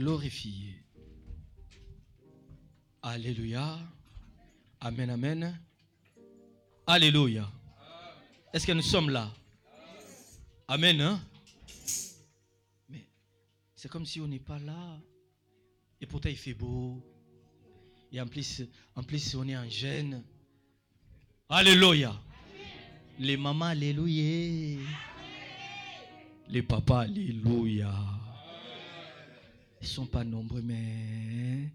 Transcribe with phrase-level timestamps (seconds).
[0.00, 0.82] glorifié.
[3.02, 3.78] Alléluia.
[4.80, 5.60] Amen, amen.
[6.86, 7.46] Alléluia.
[8.54, 9.30] Est-ce que nous sommes là?
[10.68, 11.02] Amen.
[11.02, 11.20] Hein?
[12.88, 13.06] Mais
[13.76, 14.98] c'est comme si on n'est pas là.
[16.00, 17.04] Et pourtant il fait beau.
[18.10, 18.62] Et en plus,
[18.96, 20.24] en plus on est en gêne.
[21.50, 22.18] Alléluia.
[23.18, 24.78] Les mamans, alléluia.
[26.48, 27.92] Les papas, alléluia.
[29.80, 31.70] Ils sont pas nombreux, mais...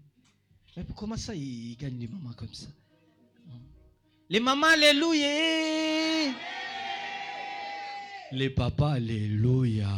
[0.76, 2.66] Mais comment ça, ils gagnent les mamans comme ça?
[4.28, 6.34] Les mamans, alléluia.
[8.32, 9.88] Les papas, alléluia.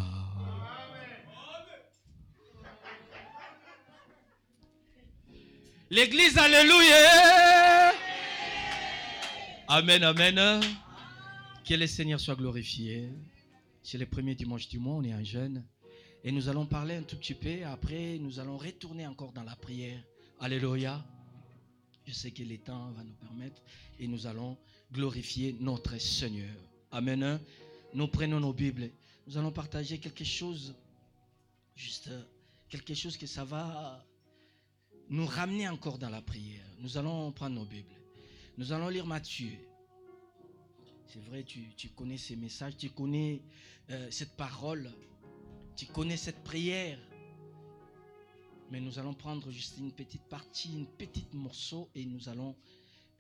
[5.90, 7.92] L'église, alléluia.
[9.66, 10.60] Amen, amen.
[11.66, 13.08] Que le Seigneur soit glorifié.
[13.82, 15.64] C'est le premier dimanche du mois, on est un jeune.
[16.24, 17.64] Et nous allons parler un tout petit peu.
[17.64, 20.02] Après, nous allons retourner encore dans la prière.
[20.41, 21.04] Alléluia.
[22.06, 23.61] Je sais que le temps va nous permettre.
[24.00, 24.56] Et nous allons
[24.92, 26.55] glorifier notre Seigneur.
[26.91, 27.41] Amen.
[27.94, 28.91] Nous prenons nos Bibles.
[29.27, 30.74] Nous allons partager quelque chose.
[31.77, 32.11] Juste
[32.69, 34.05] quelque chose que ça va
[35.11, 36.64] nous ramener encore dans la prière.
[36.80, 37.94] Nous allons prendre nos Bibles.
[38.58, 39.52] Nous allons lire Matthieu.
[41.06, 43.41] C'est vrai, tu, connais ces messages, tu connais
[43.91, 44.91] euh, cette parole,
[45.78, 46.98] tu connais cette prière.
[48.70, 52.56] Mais nous allons prendre juste une petite partie, une petite morceau et nous allons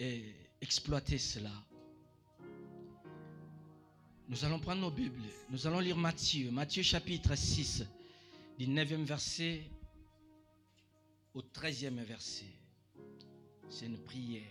[0.00, 1.52] euh, exploiter cela.
[4.28, 5.22] Nous allons prendre nos Bibles.
[5.50, 6.50] Nous allons lire Matthieu.
[6.50, 7.86] Matthieu chapitre 6,
[8.58, 9.62] du 9e verset
[11.34, 12.52] au 13e verset.
[13.70, 14.42] C'est une prière.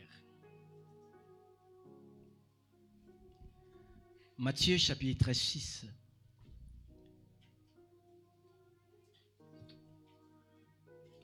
[4.37, 5.87] Matthieu chapitre 6.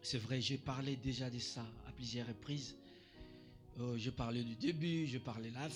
[0.06, 2.76] C'est vrai, j'ai parlé déjà de ça à plusieurs reprises.
[3.80, 5.70] Euh, je parlais du début, je parlais de la.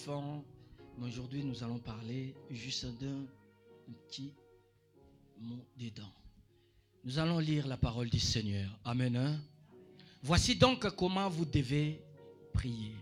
[0.97, 3.25] Mais aujourd'hui, nous allons parler juste d'un
[3.85, 4.33] petit
[5.39, 6.11] mot dedans.
[7.05, 8.69] Nous allons lire la parole du Seigneur.
[8.83, 9.15] Amen.
[9.15, 9.39] Hein?
[10.21, 12.01] Voici donc comment vous devez
[12.51, 12.95] prier.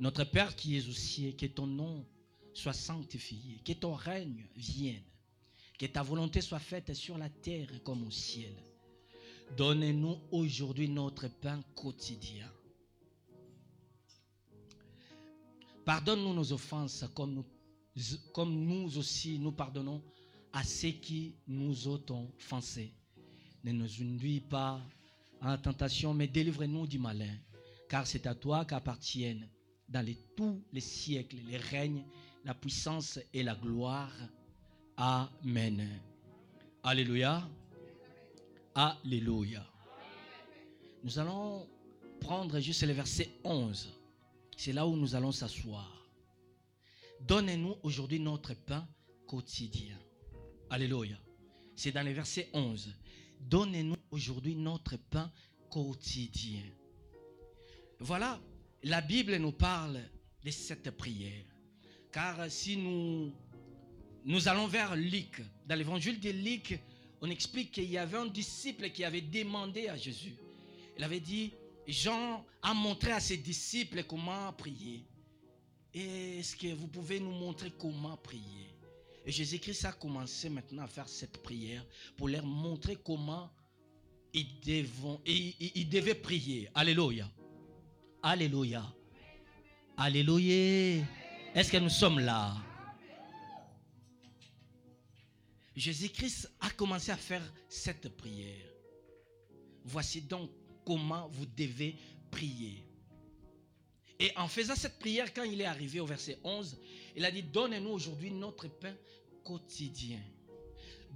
[0.00, 2.04] Notre Père qui es au ciel, que ton nom
[2.54, 5.04] soit sanctifié, que ton règne vienne,
[5.78, 8.52] que ta volonté soit faite sur la terre comme au ciel.
[9.56, 12.46] Donne-nous aujourd'hui notre pain quotidien.
[15.84, 17.42] Pardonne-nous nos offenses comme
[18.54, 20.02] nous, aussi nous pardonnons
[20.52, 22.00] à ceux qui nous ont
[22.38, 22.92] offensés.
[23.64, 24.80] Ne nous induis pas
[25.42, 27.34] en tentation, mais délivre-nous du malin,
[27.88, 29.48] car c'est à toi qu'appartiennent
[29.88, 32.04] dans les, tous les siècles les règnes,
[32.44, 34.12] la puissance et la gloire.
[34.96, 35.88] Amen.
[36.82, 37.48] Alléluia.
[38.74, 39.66] Alléluia.
[41.02, 41.66] Nous allons
[42.20, 43.92] prendre juste le verset 11.
[44.56, 46.06] C'est là où nous allons s'asseoir.
[47.20, 48.86] Donnez-nous aujourd'hui notre pain
[49.26, 49.98] quotidien.
[50.70, 51.16] Alléluia.
[51.74, 52.94] C'est dans le verset 11.
[53.40, 55.32] Donnez-nous aujourd'hui notre pain
[55.68, 56.62] quotidien.
[57.98, 58.40] Voilà,
[58.84, 60.00] la Bible nous parle
[60.44, 61.44] de cette prière.
[62.12, 63.32] Car si nous,
[64.24, 66.80] nous allons vers Luc, dans l'évangile de Luc,
[67.20, 70.34] on explique qu'il y avait un disciple qui avait demandé à Jésus.
[70.96, 71.52] Il avait dit,
[71.86, 75.04] Jean a montré à ses disciples comment prier.
[75.92, 78.68] Est-ce que vous pouvez nous montrer comment prier?
[79.26, 81.84] Et Jésus-Christ a commencé maintenant à faire cette prière
[82.16, 83.50] pour leur montrer comment
[84.32, 86.68] ils, devaient prier.
[86.74, 87.28] Alléluia.
[88.22, 88.84] Alléluia.
[89.96, 91.04] Alléluia.
[91.54, 92.56] Est-ce que nous sommes là?
[95.80, 98.66] Jésus-Christ a commencé à faire cette prière.
[99.84, 100.50] Voici donc
[100.84, 101.96] comment vous devez
[102.30, 102.86] prier.
[104.18, 106.76] Et en faisant cette prière, quand il est arrivé au verset 11,
[107.16, 108.94] il a dit, donnez-nous aujourd'hui notre pain
[109.42, 110.20] quotidien.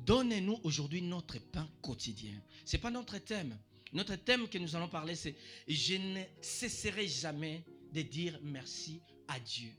[0.06, 2.41] Donnez-nous aujourd'hui notre pain quotidien.
[2.64, 3.58] Ce n'est pas notre thème.
[3.92, 5.36] Notre thème que nous allons parler, c'est
[5.68, 7.62] je ne cesserai jamais
[7.92, 9.71] de dire merci à Dieu.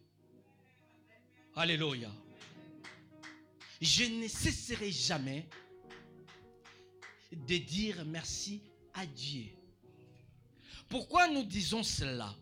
[1.56, 2.12] Alléluia.
[3.86, 5.48] Je ne cesserai jamais
[7.32, 8.60] de dire merci
[8.96, 9.46] à Dieu.
[10.90, 12.36] Pourquoi nous disons cela?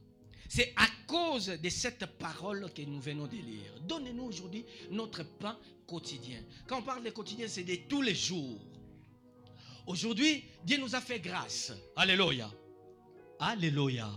[0.48, 3.74] C'est à cause de cette parole que nous venons de lire.
[3.82, 6.42] Donnez-nous aujourd'hui notre pain quotidien.
[6.66, 8.62] Quand on parle de quotidien, c'est de tous les jours.
[9.86, 11.74] Aujourd'hui, Dieu nous a fait grâce.
[11.98, 12.50] Alléluia.
[13.40, 14.10] Alléluia.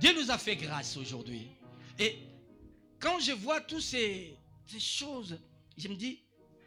[0.00, 1.46] Dieu nous a fait grâce aujourd'hui.
[1.96, 2.18] Et
[2.98, 4.36] quand je vois toutes ces,
[4.80, 5.38] choses,
[5.78, 6.23] je me dis,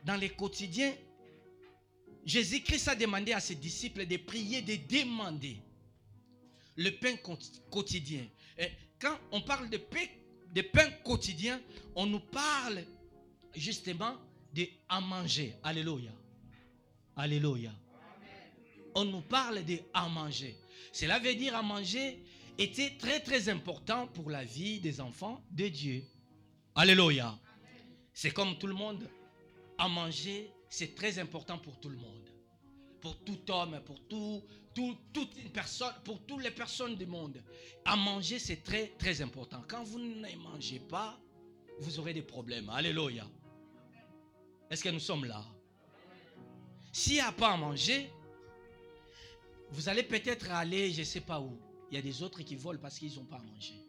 [0.07, 0.95] dans les quotidiens,
[2.25, 5.57] Jésus-Christ a demandé à ses disciples de prier, de demander
[6.77, 7.15] le pain
[7.69, 8.25] quotidien.
[8.99, 11.61] Quand on parle de pain quotidien,
[11.93, 12.85] on nous parle
[13.53, 14.15] justement
[14.53, 15.53] de à manger.
[15.61, 16.11] Alléluia.
[17.17, 17.73] Alléluia.
[18.95, 20.55] On nous parle de à manger.
[20.93, 22.23] Cela veut dire à manger
[22.57, 26.05] était très très important pour la vie des enfants de Dieu.
[26.75, 27.37] Alléluia.
[28.13, 29.07] C'est comme tout le monde.
[29.77, 32.29] À manger, c'est très important pour tout le monde.
[33.01, 33.99] Pour tout homme, pour
[36.03, 37.41] pour toutes les personnes du monde.
[37.85, 39.63] À manger, c'est très très important.
[39.67, 41.19] Quand vous ne mangez pas,
[41.79, 42.69] vous aurez des problèmes.
[42.69, 43.27] Alléluia.
[44.69, 45.43] Est-ce que nous sommes là?
[46.91, 48.09] S'il n'y a pas à manger,
[49.71, 51.57] vous allez peut-être aller, je ne sais pas où.
[51.89, 53.79] Il y a des autres qui volent parce qu'ils n'ont pas à manger.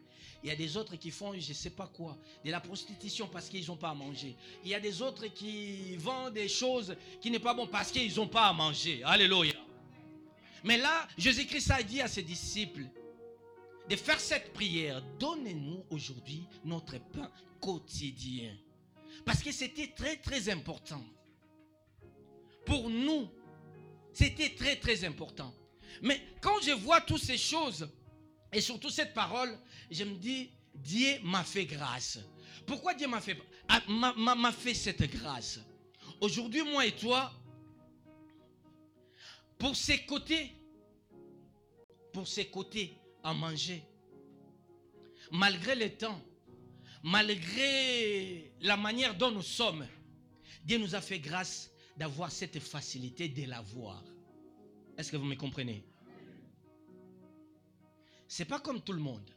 [0.43, 3.27] Il y a des autres qui font je ne sais pas quoi, de la prostitution
[3.27, 4.35] parce qu'ils n'ont pas à manger.
[4.63, 8.15] Il y a des autres qui vendent des choses qui n'est pas bon parce qu'ils
[8.15, 9.01] n'ont pas à manger.
[9.03, 9.53] Alléluia.
[10.63, 12.85] Mais là, Jésus-Christ a dit à ses disciples
[13.89, 15.01] de faire cette prière.
[15.19, 18.55] Donnez-nous aujourd'hui notre pain quotidien.
[19.25, 21.03] Parce que c'était très très important.
[22.65, 23.29] Pour nous,
[24.13, 25.53] c'était très très important.
[26.01, 27.89] Mais quand je vois toutes ces choses,
[28.51, 29.57] et surtout cette parole,
[29.91, 32.19] je me dis, Dieu m'a fait grâce.
[32.65, 33.37] Pourquoi Dieu m'a fait,
[34.57, 35.59] fait cette grâce?
[36.21, 37.31] Aujourd'hui, moi et toi,
[39.57, 40.51] pour ses côtés,
[42.13, 43.83] pour ses côtés à manger,
[45.31, 46.19] malgré le temps,
[47.03, 49.87] malgré la manière dont nous sommes,
[50.63, 54.03] Dieu nous a fait grâce d'avoir cette facilité de l'avoir.
[54.97, 55.83] Est-ce que vous me comprenez?
[58.29, 59.27] C'est pas comme tout le monde.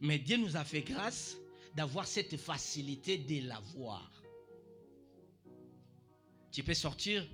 [0.00, 1.36] Mais Dieu nous a fait grâce
[1.76, 4.10] d'avoir cette facilité de l'avoir.
[6.50, 7.26] Tu peux sortir,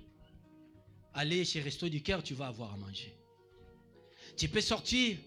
[1.13, 3.17] aller chez Resto du Cœur, tu vas avoir à manger.
[4.35, 5.17] Tu peux sortir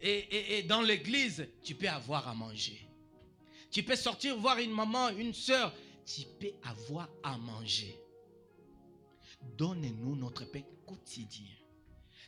[0.00, 2.88] et, dans l'église, tu peux avoir à manger.
[3.70, 5.72] Tu peux sortir voir une maman, une soeur.
[6.04, 7.96] Tu peux avoir à manger.
[9.56, 11.54] Donnez-nous notre pain quotidien.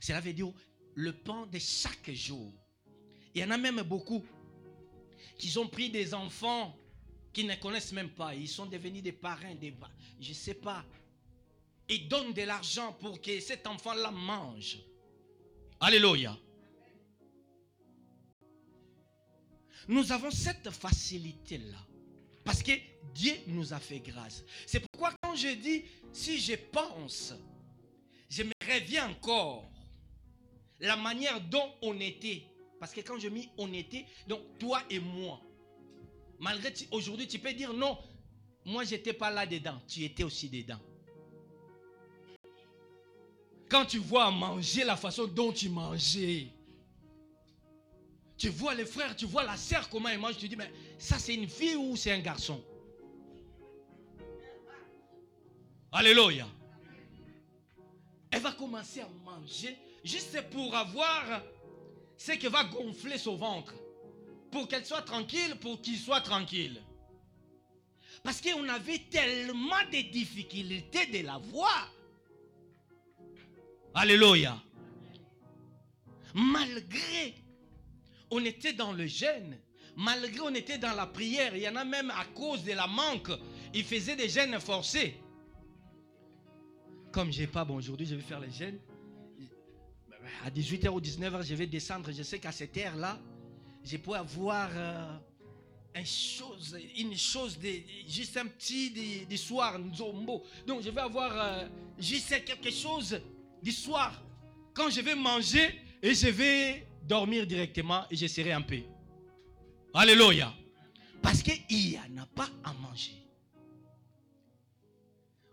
[0.00, 0.52] Cela veut dire
[0.94, 2.52] le pain de chaque jour.
[3.34, 4.24] Il y en a même beaucoup
[5.36, 6.76] qui ont pris des enfants
[7.32, 8.34] qui ne connaissent même pas.
[8.34, 9.74] Ils sont devenus des parrains, des...
[10.20, 10.84] Je ne sais pas.
[11.88, 14.78] Ils donnent de l'argent pour que cet enfant-là mange.
[15.80, 16.36] Alléluia.
[19.86, 21.78] Nous avons cette facilité-là.
[22.44, 22.72] Parce que
[23.14, 24.44] Dieu nous a fait grâce.
[24.66, 27.34] C'est pourquoi quand je dis, si je pense,
[28.28, 29.70] je me reviens encore
[30.80, 32.44] la manière dont on était.
[32.78, 35.40] Parce que quand je mis on était, donc toi et moi.
[36.38, 37.98] Malgré aujourd'hui, tu peux dire non,
[38.64, 40.78] moi j'étais pas là dedans, tu étais aussi dedans.
[43.68, 46.48] Quand tu vois manger la façon dont tu mangeais,
[48.38, 50.38] tu vois les frères, tu vois la sœur, comment ils mangent.
[50.38, 52.62] Tu dis, mais ça c'est une fille ou c'est un garçon?
[55.90, 56.46] Alléluia.
[58.30, 61.42] Elle va commencer à manger juste pour avoir
[62.18, 63.74] ce qui va gonfler son ventre.
[64.50, 66.82] Pour qu'elle soit tranquille, pour qu'il soit tranquille.
[68.22, 71.92] Parce qu'on avait tellement de difficultés de la voir.
[73.94, 74.60] Alléluia.
[76.34, 77.34] Malgré
[78.30, 79.56] on était dans le jeûne.
[79.96, 82.86] Malgré on était dans la prière, il y en a même à cause de la
[82.86, 83.30] manque,
[83.74, 85.16] ils faisaient des jeûnes forcés.
[87.10, 88.78] Comme j'ai pas, bon, aujourd'hui je vais faire les jeûnes.
[90.44, 92.10] À 18h ou 19h, je vais descendre.
[92.12, 93.18] Je sais qu'à cette heure-là,
[93.84, 95.16] je peux avoir euh,
[95.96, 97.56] une chose,
[98.06, 99.78] juste un petit soir,
[100.66, 101.66] Donc je vais avoir euh,
[101.98, 103.20] juste quelque chose
[103.62, 104.22] du soir.
[104.74, 108.84] Quand je vais manger et je vais dormir directement et je serai en paix.
[109.94, 110.54] Alléluia.
[111.20, 113.14] Parce qu'il n'y en a pas à manger.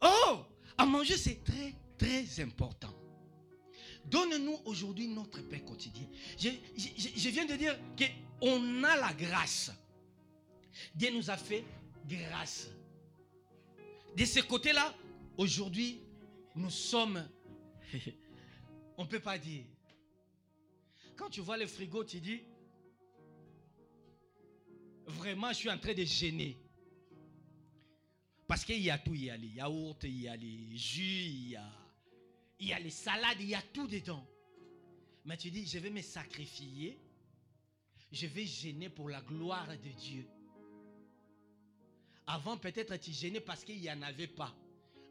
[0.02, 0.38] Oh,
[0.78, 2.94] à manger, c'est très, très important.
[4.10, 6.08] Donne-nous aujourd'hui notre pain quotidien.
[6.38, 7.78] Je, je viens de dire
[8.40, 9.72] qu'on a la grâce.
[10.94, 11.64] Dieu nous a fait
[12.08, 12.70] grâce.
[14.16, 14.94] De ce côté-là,
[15.38, 16.00] aujourd'hui,
[16.56, 17.28] nous sommes,
[18.98, 19.66] on ne peut pas dire,
[21.16, 22.42] quand tu vois le frigo, tu dis,
[25.06, 26.58] vraiment, je suis en train de gêner.
[28.48, 31.02] Parce qu'il y a tout, il y a les yaourts, il y a les jus,
[31.04, 31.85] il y a,
[32.60, 34.26] il y a les salades, il y a tout dedans.
[35.26, 37.00] Mais tu dis, je vais me sacrifier,
[38.12, 40.26] je vais gêner pour la gloire de Dieu.
[42.28, 44.54] Avant, peut-être tu gênais parce qu'il n'y en avait pas.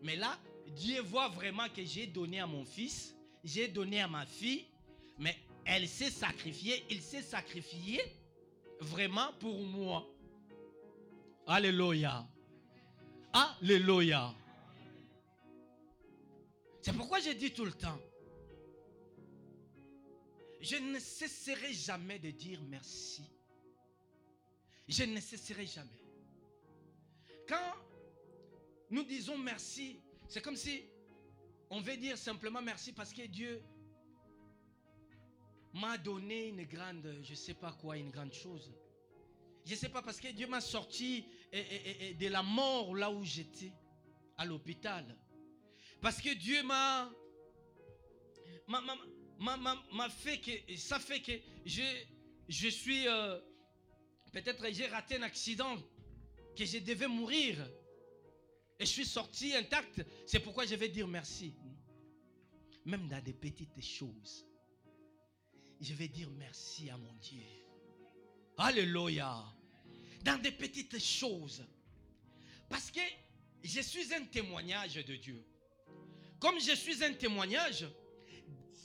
[0.02, 0.38] Mais là,
[0.76, 4.64] Dieu voit vraiment que j'ai donné à mon fils, j'ai donné à ma fille,
[5.18, 8.00] mais elle s'est sacrifiée, il s'est sacrifié
[8.80, 10.06] vraiment pour moi.
[11.46, 12.26] Alléluia.
[13.32, 14.34] Alléluia.
[16.84, 17.98] C'est pourquoi je dis tout le temps,
[20.60, 23.24] je ne cesserai jamais de dire merci.
[24.86, 26.04] Je ne cesserai jamais.
[27.48, 27.72] Quand
[28.90, 29.98] nous disons merci,
[30.28, 30.84] c'est comme si
[31.70, 33.62] on veut dire simplement merci parce que Dieu
[35.72, 38.70] m'a donné une grande, je ne sais pas quoi, une grande chose.
[39.64, 43.72] Je ne sais pas parce que Dieu m'a sorti de la mort là où j'étais,
[44.36, 45.16] à l'hôpital.
[46.04, 47.11] Parce que Dieu m'a
[48.68, 51.32] m'a fait que ça fait que
[51.64, 51.82] je,
[52.46, 53.40] je suis euh,
[54.30, 55.78] peut-être j'ai raté un accident
[56.54, 57.56] que je devais mourir
[58.78, 60.04] et je suis sorti intact.
[60.26, 61.54] C'est pourquoi je vais dire merci.
[62.84, 64.44] Même dans des petites choses,
[65.80, 67.46] je vais dire merci à mon Dieu.
[68.58, 69.42] Alléluia.
[70.23, 71.66] Dans des petites choses.
[72.68, 73.00] Parce que
[73.62, 75.42] je suis un témoignage de Dieu.
[76.44, 77.86] Comme je suis un témoignage,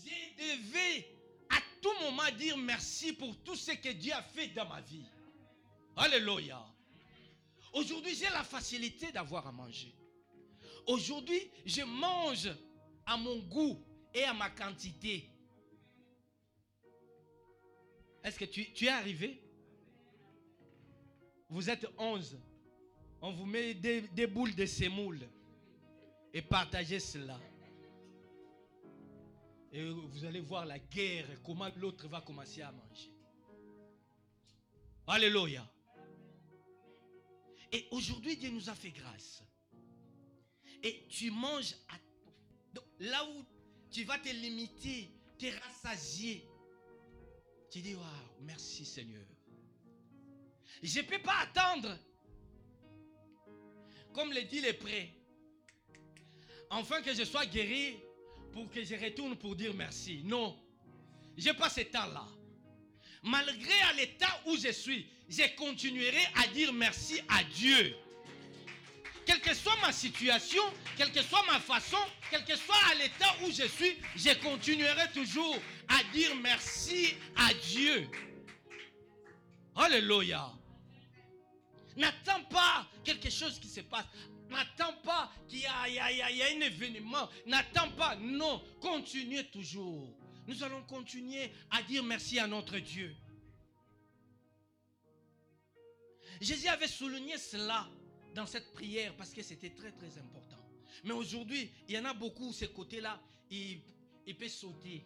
[0.05, 1.05] je devais
[1.49, 5.03] à tout moment dire merci pour tout ce que Dieu a fait dans ma vie.
[5.97, 6.65] Alléluia.
[7.73, 9.93] Aujourd'hui, j'ai la facilité d'avoir à manger.
[10.87, 12.49] Aujourd'hui, je mange
[13.05, 15.29] à mon goût et à ma quantité.
[18.23, 19.43] Est-ce que tu, es arrivé?
[21.49, 22.39] Vous êtes 11.
[23.21, 25.27] On vous met des, des boules de semoule
[26.33, 27.37] et partagez cela.
[29.71, 33.11] Et vous allez voir la guerre, comment l'autre va commencer à manger.
[35.05, 35.67] Alléluia.
[37.71, 39.43] Et aujourd'hui, Dieu nous a fait grâce.
[40.81, 41.75] Et tu manges
[42.99, 43.43] là où
[43.91, 46.47] tu vas te limiter, te rassasier.
[47.69, 48.05] Tu dis, waouh,
[48.41, 49.25] merci Seigneur.
[50.81, 51.95] Je ne peux pas attendre.
[54.13, 55.13] Comme le dit les prêts.
[56.71, 57.97] Enfin que je sois guéri
[58.51, 60.21] pour que je retourne pour dire merci.
[60.23, 60.57] Non.
[61.37, 62.27] Je n'ai pas ce temps-là.
[63.23, 67.95] Malgré l'état où je suis, je continuerai à dire merci à Dieu.
[69.25, 70.63] Quelle que soit ma situation,
[70.97, 71.99] quelle que soit ma façon,
[72.31, 75.55] quel que soit l'état où je suis, je continuerai toujours
[75.87, 78.07] à dire merci à Dieu.
[79.75, 80.51] Alléluia.
[81.95, 84.05] N'attends pas quelque chose qui se passe.
[84.49, 87.29] N'attends pas qu'il y, y, a un événement.
[87.45, 88.15] N'attends pas.
[88.15, 90.15] Non, continuez toujours.
[90.47, 93.15] Nous allons continuer à dire merci à notre Dieu.
[96.41, 97.87] Jésus avait souligné cela
[98.33, 100.57] dans cette prière parce que c'était très très important.
[101.03, 103.81] Mais aujourd'hui, il y en a beaucoup, ce côté-là, il,
[104.25, 105.05] il peut sauter.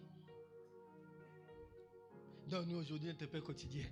[2.47, 3.85] Donc nous, aujourd'hui, un peu quotidien.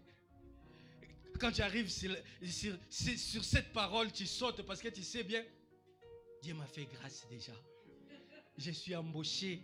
[1.41, 5.43] Quand tu arrives sur, cette parole, tu sautes parce que tu sais bien,
[6.43, 7.53] Dieu m'a fait grâce déjà.
[8.59, 9.63] Je suis embauché.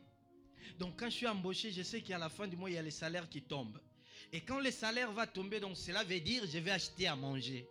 [0.79, 2.81] Donc quand je suis embauché, je sais qu'à la fin du mois, il y a
[2.81, 3.79] les salaires qui tombent.
[4.33, 7.69] Et quand le salaire va tomber, donc cela veut dire je vais acheter à manger.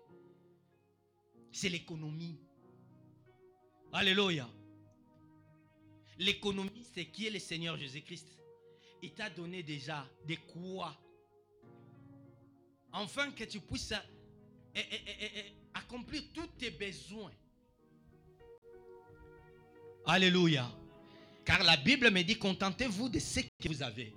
[1.50, 2.38] C'est l'économie.
[3.92, 4.48] Alléluia.
[6.18, 8.28] L'économie, c'est qui est le Seigneur Jésus-Christ?
[9.02, 10.96] Il t'a donné déjà des quoi
[12.98, 13.92] Enfin que tu puisses
[14.74, 17.30] eh, eh, eh, accomplir tous tes besoins.
[20.06, 20.66] Alléluia.
[21.44, 24.14] Car la Bible me dit, contentez-vous de ce que vous avez.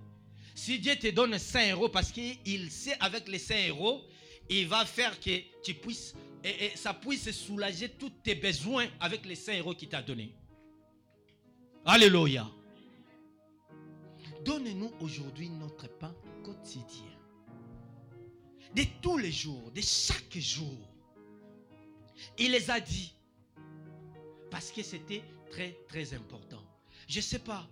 [0.55, 4.01] Si Dieu te donne 5 euros, parce qu'il sait avec les 5 euros,
[4.49, 9.35] il va faire que tu puisses, et, ça puisse soulager tous tes besoins avec les
[9.35, 10.33] 5 euros qu'il t'a donné.
[11.85, 12.49] Alléluia.
[14.45, 17.18] Donne-nous aujourd'hui notre pain quotidien
[18.75, 20.77] de tous les jours, de chaque jour.
[22.37, 23.13] Il les a dit.
[24.51, 26.63] Parce que c'était très, très important.
[27.07, 27.67] Je ne sais pas.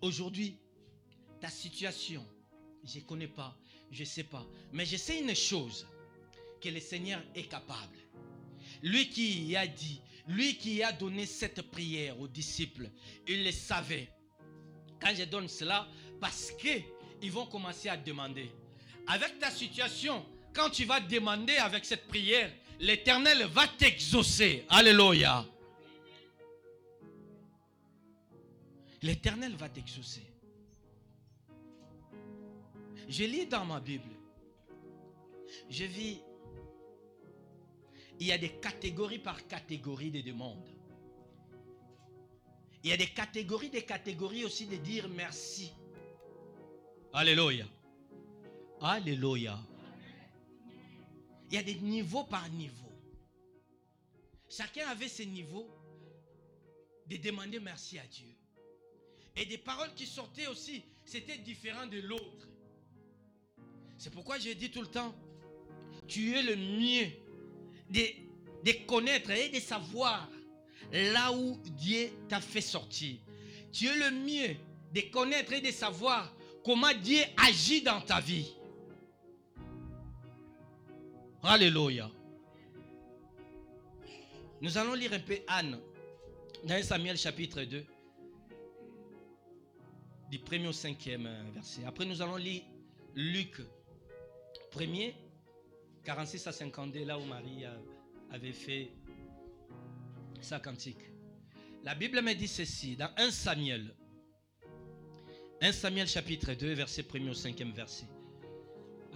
[0.00, 0.56] Aujourd'hui,
[1.40, 2.24] ta situation,
[2.84, 3.56] je ne connais pas,
[3.90, 4.44] je ne sais pas.
[4.72, 5.86] Mais je sais une chose,
[6.60, 7.98] que le Seigneur est capable.
[8.82, 12.88] Lui qui a dit, lui qui a donné cette prière aux disciples,
[13.26, 14.08] il le savait.
[15.00, 15.88] Quand je donne cela,
[16.20, 18.50] parce qu'ils vont commencer à demander
[19.06, 24.64] avec ta situation, quand tu vas demander avec cette prière, l'Éternel va t'exaucer.
[24.68, 25.44] Alléluia.
[29.02, 30.22] L'Éternel va t'exaucer.
[33.08, 34.10] Je lis dans ma Bible.
[35.68, 36.20] Je vis.
[38.20, 40.68] Il y a des catégories par catégorie de demandes.
[42.84, 45.72] Il y a des catégories, des catégories aussi de dire merci.
[47.12, 47.66] Alléluia.
[48.82, 49.60] Alléluia.
[51.48, 52.74] Il y a des niveaux par niveau.
[54.48, 55.68] Chacun avait ses niveaux
[57.06, 58.26] de demander merci à Dieu.
[59.36, 62.48] Et des paroles qui sortaient aussi, c'était différent de l'autre.
[63.98, 65.14] C'est pourquoi j'ai dit tout le temps,
[66.08, 67.08] tu es le mieux
[67.88, 70.28] de connaître et de savoir
[70.90, 73.16] là où Dieu t'a fait sortir.
[73.72, 74.56] Tu es le mieux
[74.92, 76.34] de connaître et de savoir
[76.64, 78.52] comment Dieu agit dans ta vie.
[81.44, 82.08] Alléluia.
[84.60, 85.76] Nous allons lire un peu Anne
[86.62, 87.84] dans Samuel chapitre 2,
[90.30, 91.84] du premier au cinquième verset.
[91.84, 92.62] Après, nous allons lire
[93.16, 93.60] Luc
[94.72, 95.14] 1er,
[96.04, 97.64] 46 à 52, là où Marie
[98.30, 98.92] avait fait
[100.40, 101.10] sa cantique.
[101.82, 103.92] La Bible me dit ceci dans 1 Samuel.
[105.60, 108.06] 1 Samuel chapitre 2, verset 1 au 5 verset.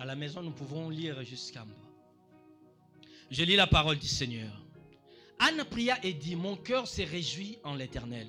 [0.00, 1.85] À la maison, nous pouvons lire jusqu'en bas.
[3.30, 4.62] Je lis la parole du Seigneur.
[5.38, 8.28] Anne pria et dit, mon cœur s'est réjoui en l'Éternel.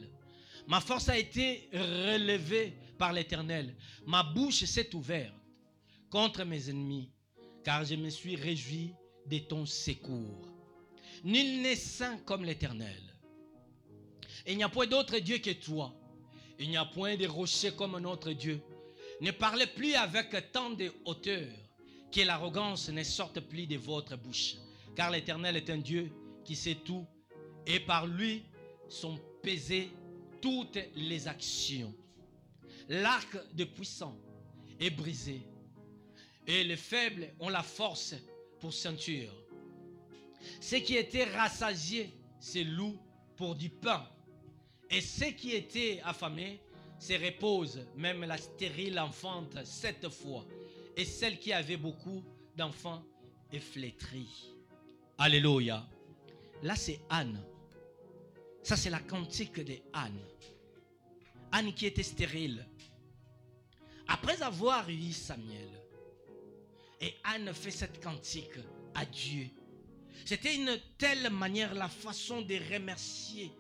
[0.68, 3.75] Ma force a été relevée par l'Éternel.
[4.06, 5.34] Ma bouche s'est ouverte
[6.10, 7.10] contre mes ennemis,
[7.63, 8.94] car je me suis réjoui
[9.27, 10.50] de ton secours.
[11.24, 13.01] Nul n'est saint comme l'Éternel.
[14.46, 15.94] Il n'y a point d'autre Dieu que toi.
[16.60, 18.62] Il n'y a point de rocher comme notre Dieu.
[19.22, 21.48] Ne parlez plus avec tant de hauteur,
[22.12, 24.56] que l'arrogance ne sorte plus de votre bouche.
[24.98, 26.12] Car l'Éternel est un Dieu
[26.44, 27.06] qui sait tout,
[27.68, 28.42] et par lui
[28.89, 29.92] sont pesées
[30.42, 31.94] toutes les actions.
[32.89, 34.18] L'arc de puissant
[34.80, 35.44] est brisé,
[36.48, 38.16] et les faibles ont la force
[38.60, 39.32] pour ceinture.
[40.60, 42.98] Ceux qui étaient rassasiés se louent
[43.36, 44.04] pour du pain,
[44.89, 46.60] et ceux qui étaient affamés
[46.98, 50.44] se reposent, même la stérile enfante sept fois,
[50.96, 52.24] et celle qui avait beaucoup
[52.55, 53.03] d'enfants
[53.51, 54.56] est flétrie.
[55.18, 55.86] Alléluia.
[56.64, 57.44] Là, c'est Anne.
[58.64, 60.20] Ça, c'est la cantique de Anne.
[61.51, 62.68] Anne qui était stérile.
[64.08, 65.70] Après avoir eu Samuel,
[67.00, 68.58] et Anne fait cette cantique
[68.96, 69.48] à Dieu.
[70.25, 73.51] C'était une telle manière, la façon de remercier,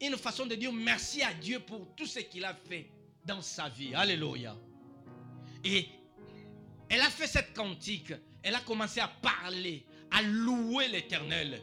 [0.00, 2.90] une façon de dire merci à Dieu pour tout ce qu'il a fait
[3.24, 3.94] dans sa vie.
[3.94, 4.56] Alléluia.
[5.64, 5.88] Et
[6.88, 8.12] elle a fait cette cantique.
[8.42, 11.62] Elle a commencé à parler, à louer l'éternel.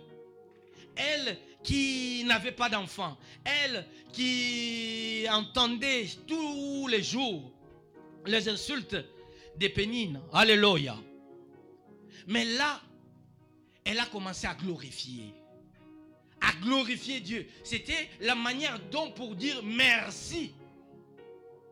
[0.96, 7.52] Elle qui n'avait pas d'enfant, elle qui entendait tous les jours
[8.26, 8.98] les insultes
[9.58, 10.22] des pénines.
[10.34, 10.98] Alléluia.
[12.28, 12.82] Mais là,
[13.84, 15.34] elle a commencé à glorifier.
[16.42, 17.48] À glorifier Dieu.
[17.64, 20.52] C'était la manière dont pour dire merci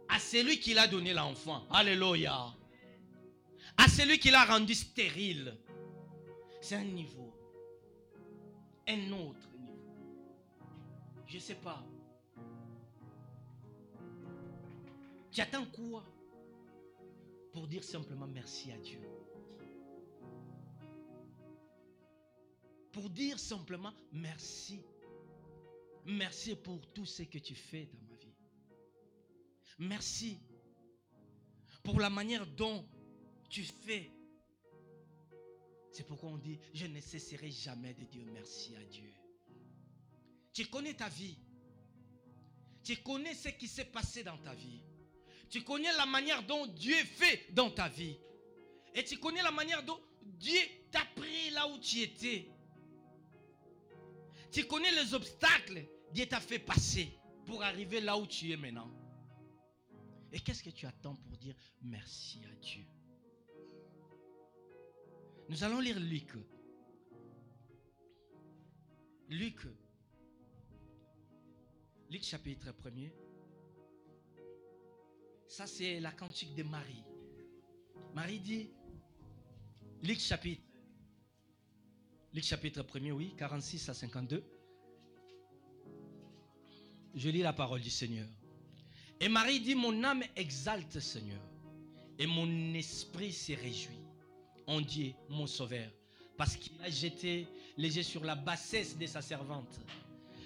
[0.09, 1.65] à celui qui l'a donné l'enfant.
[1.69, 2.53] Alléluia.
[3.77, 5.55] À celui qui l'a rendu stérile.
[6.61, 7.33] C'est un niveau.
[8.87, 9.85] Un autre niveau.
[11.27, 11.83] Je ne sais pas.
[15.31, 16.03] Tu attends quoi
[17.53, 19.01] pour dire simplement merci à Dieu?
[22.91, 24.81] Pour dire simplement merci.
[26.05, 28.33] Merci pour tout ce que tu fais dans ma vie.
[29.77, 30.39] Merci
[31.83, 32.83] pour la manière dont
[33.49, 34.11] tu fais
[35.97, 39.11] c'est pourquoi on dit, je ne cesserai jamais de dire merci à Dieu.
[40.53, 41.35] Tu connais ta vie.
[42.83, 44.83] Tu connais ce qui s'est passé dans ta vie.
[45.49, 48.15] Tu connais la manière dont Dieu fait dans ta vie.
[48.93, 50.59] Et tu connais la manière dont Dieu
[50.91, 52.47] t'a pris là où tu étais.
[54.51, 57.11] Tu connais les obstacles Dieu t'a fait passer
[57.45, 58.91] pour arriver là où tu es maintenant.
[60.31, 62.85] Et qu'est-ce que tu attends pour dire merci à Dieu?
[65.49, 66.33] Nous allons lire Luc.
[69.29, 69.59] Luc.
[72.09, 73.11] Luc chapitre 1er.
[75.47, 77.03] Ça, c'est la cantique de Marie.
[78.13, 78.69] Marie dit,
[80.03, 80.63] Luc chapitre,
[82.33, 84.43] Luc chapitre 1er, oui, 46 à 52.
[87.15, 88.27] Je lis la parole du Seigneur.
[89.19, 91.41] Et Marie dit, mon âme exalte Seigneur,
[92.19, 94.06] et mon esprit s'est réjoui
[94.67, 95.89] en Dieu, mon sauveur,
[96.37, 99.79] parce qu'il a jeté les sur la bassesse de sa servante.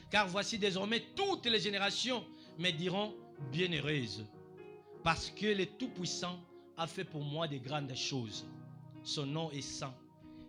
[0.10, 2.24] Car voici désormais toutes les générations
[2.58, 3.14] me diront
[3.52, 4.26] bienheureuse,
[5.04, 6.40] parce que le Tout-Puissant
[6.78, 8.46] a fait pour moi de grandes choses.
[9.04, 9.96] Son nom est saint,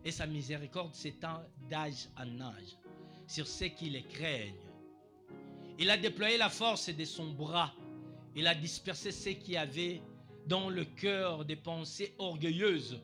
[0.04, 2.76] et sa miséricorde s'étend d'âge en âge
[3.26, 4.54] sur ceux qui les craignent.
[5.78, 7.72] Il a déployé la force de son bras.
[8.36, 10.02] Il a dispersé ceux qui avaient
[10.46, 13.00] dans le cœur des pensées orgueilleuses.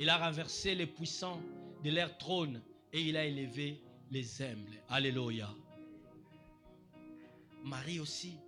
[0.00, 1.40] Il a renversé les puissants
[1.82, 3.80] de leur trône et il a élevé
[4.10, 4.80] les humbles.
[4.88, 5.48] Alléluia.
[7.64, 8.38] Marie aussi,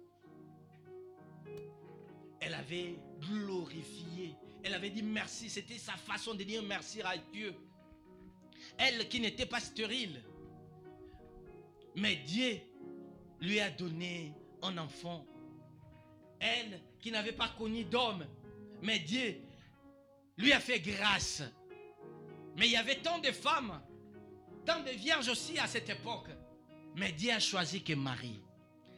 [2.40, 7.54] elle avait glorifié, elle avait dit merci, c'était sa façon de dire merci à Dieu.
[8.78, 10.22] Elle qui n'était pas stérile,
[11.96, 12.60] mais Dieu
[13.40, 14.32] lui a donné
[14.62, 15.26] un enfant.
[16.38, 18.24] Elle qui n'avait pas connu d'homme,
[18.82, 19.36] mais Dieu
[20.40, 21.42] lui a fait grâce.
[22.56, 23.80] Mais il y avait tant de femmes,
[24.64, 26.28] tant de vierges aussi à cette époque.
[26.96, 28.40] Mais Dieu a choisi que Marie.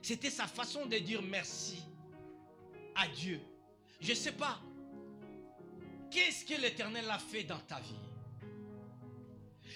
[0.01, 1.83] C'était sa façon de dire merci
[2.95, 3.41] à Dieu.
[4.01, 4.61] Je ne sais pas.
[6.11, 7.95] Qu'est-ce que l'Éternel a fait dans ta vie?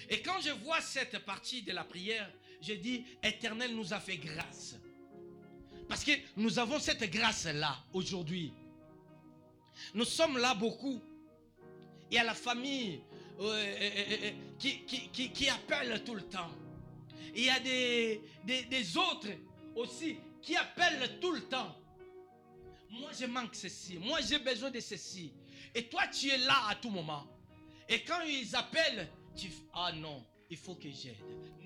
[0.09, 4.17] Et quand je vois cette partie de la prière, je dis, Éternel nous a fait
[4.17, 4.75] grâce.
[5.87, 8.53] Parce que nous avons cette grâce-là aujourd'hui.
[9.93, 11.01] Nous sommes là beaucoup.
[12.09, 13.01] Il y a la famille
[13.39, 13.89] euh, euh,
[14.23, 16.49] euh, qui, qui, qui, appelle tout le temps.
[17.35, 19.27] Il y a des, des, autres
[19.75, 21.75] aussi qui appellent tout le temps.
[22.89, 23.97] Moi, je manque ceci.
[23.99, 25.33] Moi, j'ai besoin de ceci.
[25.75, 27.27] Et toi, tu es là à tout moment.
[27.87, 29.51] Et quand ils appellent, tu...
[29.73, 31.15] Ah non, il faut que j'aide.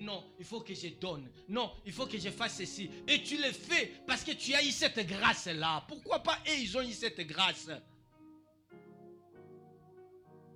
[0.00, 1.30] Non, il faut que je donne.
[1.48, 2.90] Non, il faut que je fasse ceci.
[3.08, 5.84] Et tu le fais parce que tu as eu cette grâce-là.
[5.88, 6.38] Pourquoi pas?
[6.48, 7.68] Eux, ils ont eu cette grâce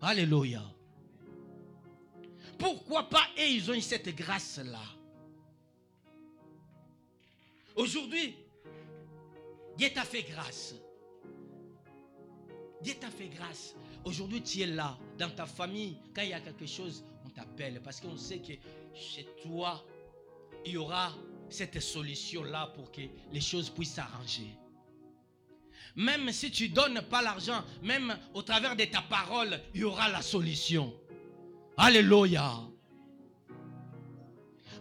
[0.00, 0.62] Alléluia.
[2.58, 4.82] Pourquoi pas eux, ils ont cette grâce-là?
[7.74, 8.34] Aujourd'hui,
[9.76, 10.74] Dieu t'a fait grâce.
[12.82, 13.74] Dieu t'a fait grâce.
[14.04, 15.98] Aujourd'hui, tu es là, dans ta famille.
[16.14, 17.80] Quand il y a quelque chose, on t'appelle.
[17.82, 18.52] Parce qu'on sait que
[18.94, 19.84] chez toi,
[20.64, 21.12] il y aura
[21.50, 24.48] cette solution-là pour que les choses puissent s'arranger.
[25.96, 29.84] Même si tu ne donnes pas l'argent, même au travers de ta parole, il y
[29.84, 30.94] aura la solution.
[31.78, 32.52] Alléluia.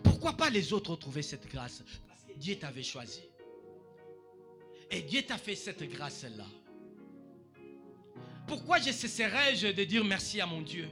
[0.03, 1.83] Pourquoi pas les autres trouver cette grâce?
[2.07, 3.21] Parce que Dieu t'avait choisi.
[4.91, 6.45] Et Dieu t'a fait cette grâce-là.
[8.45, 10.87] Pourquoi je cesserai-je de dire merci à mon Dieu?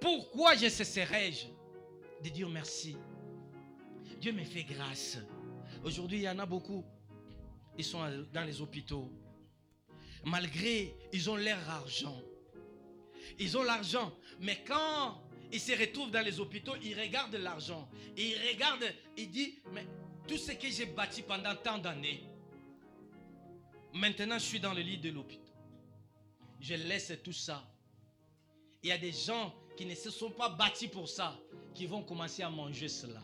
[0.00, 1.46] Pourquoi je cesserai-je
[2.22, 2.96] de dire merci?
[4.20, 5.18] Dieu me fait grâce.
[5.84, 6.84] Aujourd'hui, il y en a beaucoup.
[7.78, 9.10] Ils sont dans les hôpitaux.
[10.24, 12.20] Malgré, ils ont leur argent.
[13.38, 14.12] Ils ont l'argent.
[14.40, 15.20] Mais quand
[15.52, 17.88] ils se retrouvent dans les hôpitaux, ils regardent l'argent.
[18.16, 19.86] Ils regardent, ils disent, mais
[20.26, 22.22] tout ce que j'ai bâti pendant tant d'années,
[23.92, 25.44] maintenant je suis dans le lit de l'hôpital.
[26.60, 27.62] Je laisse tout ça.
[28.82, 31.38] Il y a des gens qui ne se sont pas bâtis pour ça,
[31.74, 33.22] qui vont commencer à manger cela.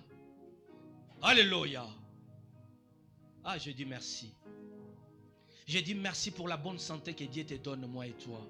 [1.23, 1.87] Alléluia.
[3.45, 4.35] Ah, je dis merci.
[5.71, 8.45] Je dis merci pour la bonne santé que Dieu te donne, moi et toi.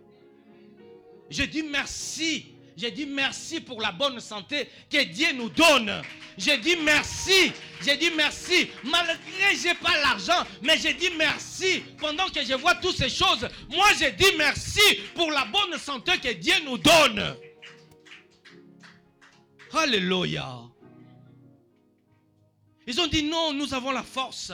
[1.29, 6.01] Je dis merci j'ai dit merci pour la bonne santé que Dieu nous donne.
[6.39, 7.53] J'ai dit merci.
[7.83, 8.71] J'ai dit merci.
[8.85, 11.83] Malgré j'ai pas l'argent, mais j'ai dit merci.
[11.99, 14.81] Pendant que je vois toutes ces choses, moi j'ai dit merci
[15.15, 17.37] pour la bonne santé que Dieu nous donne.
[19.75, 20.61] Alléluia.
[22.87, 24.53] Ils ont dit non, nous avons la force.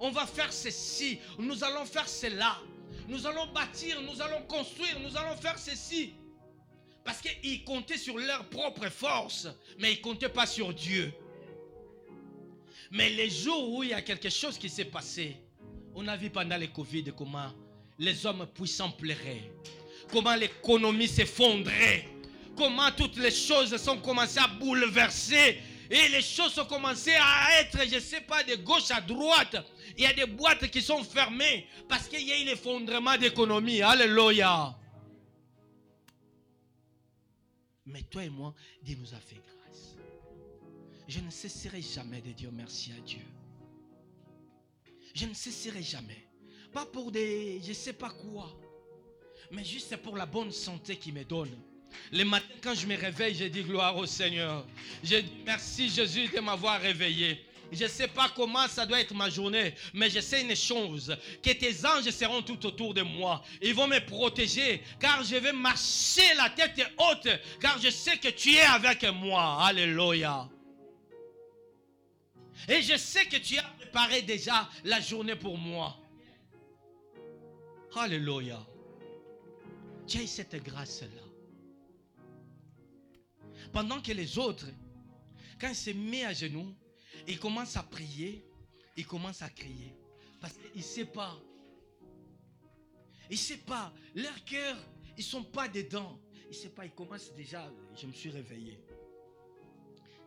[0.00, 2.58] On va faire ceci, nous allons faire cela.
[3.06, 6.14] Nous allons bâtir, nous allons construire, nous allons faire ceci.
[7.04, 9.46] Parce qu'ils comptaient sur leur propre force,
[9.78, 11.12] mais ils ne comptaient pas sur Dieu.
[12.90, 15.36] Mais les jours où il y a quelque chose qui s'est passé,
[15.94, 17.52] on a vu pendant le Covid comment
[17.98, 19.52] les hommes puissants pleuraient,
[20.10, 22.08] comment l'économie s'effondrait,
[22.56, 25.60] comment toutes les choses sont commencées à bouleverser
[25.90, 29.56] et les choses ont commencé à être, je ne sais pas, de gauche à droite.
[29.98, 33.82] Il y a des boîtes qui sont fermées parce qu'il y a eu l'effondrement d'économie.
[33.82, 34.76] Alléluia.
[37.86, 39.96] Mais toi et moi, Dieu nous a fait grâce.
[41.08, 43.26] Je ne cesserai jamais de dire merci à Dieu.
[45.12, 46.28] Je ne cesserai jamais.
[46.72, 48.56] Pas pour des je ne sais pas quoi.
[49.50, 51.50] Mais juste pour la bonne santé qu'il me donne.
[52.12, 54.66] Le matin, quand je me réveille, je dis gloire au Seigneur.
[55.02, 57.44] Je dis merci Jésus de m'avoir réveillé.
[57.72, 61.16] Je ne sais pas comment ça doit être ma journée, mais je sais une chose,
[61.42, 63.42] que tes anges seront tout autour de moi.
[63.62, 67.28] Ils vont me protéger, car je vais marcher la tête haute,
[67.60, 69.64] car je sais que tu es avec moi.
[69.64, 70.48] Alléluia.
[72.68, 75.96] Et je sais que tu as préparé déjà la journée pour moi.
[77.94, 78.58] Alléluia.
[80.12, 81.29] As cette grâce-là.
[83.72, 84.66] Pendant que les autres,
[85.60, 86.74] quand ils se mettent à genoux,
[87.26, 88.44] Il commence à prier,
[88.96, 89.94] il commence à crier.
[90.40, 91.38] Parce qu'il ne sait pas.
[93.28, 93.92] Il ne sait pas.
[94.14, 94.76] Leur cœur,
[95.16, 96.18] ils ne sont pas dedans.
[96.44, 97.70] Il ne sait pas, il commence déjà.
[97.96, 98.80] Je me suis réveillé.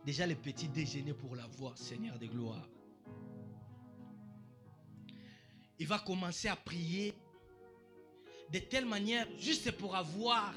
[0.04, 2.68] Déjà le petit déjeuner pour la voir, Seigneur de gloire.
[5.78, 7.14] Il va commencer à prier
[8.52, 10.54] de telle manière, juste pour avoir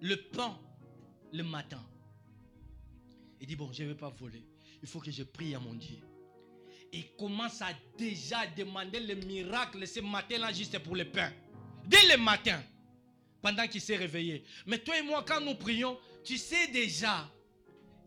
[0.00, 0.58] le pain
[1.32, 1.82] le matin.
[3.44, 4.42] Il dit, bon, je ne vais pas voler.
[4.82, 5.98] Il faut que je prie à mon Dieu.
[6.94, 11.30] Il commence à déjà demander le miracle ce matin-là juste pour le pain.
[11.84, 12.62] Dès le matin,
[13.42, 14.44] pendant qu'il s'est réveillé.
[14.64, 17.30] Mais toi et moi, quand nous prions, tu sais déjà,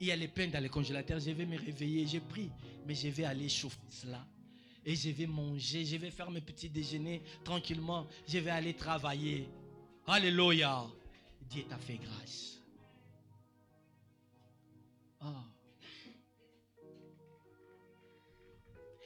[0.02, 1.20] il y a le pain dans le congélateur.
[1.20, 2.50] Je vais me réveiller, j'ai pris.
[2.88, 4.26] Mais je vais aller chauffer cela.
[4.84, 8.08] Et je vais manger, je vais faire mes petits déjeuners tranquillement.
[8.28, 9.48] Je vais aller travailler.
[10.08, 10.88] Alléluia.
[11.48, 12.57] Dieu t'a fait grâce.
[15.20, 15.44] Ah.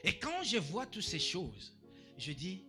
[0.04, 1.72] Et quand je vois toutes ces choses,
[2.18, 2.64] je dis,